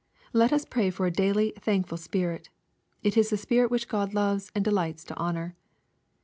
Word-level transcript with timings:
Let 0.33 0.51
us 0.51 0.65
pray 0.65 0.89
for 0.89 1.05
a 1.05 1.11
daily 1.11 1.53
thankful 1.59 1.99
spirit. 1.99 2.49
It 3.03 3.15
is 3.15 3.29
the 3.29 3.37
spirit 3.37 3.69
which 3.69 3.87
God 3.87 4.15
loves 4.15 4.51
and 4.55 4.65
delights 4.65 5.03
to 5.03 5.15
honor. 5.15 5.55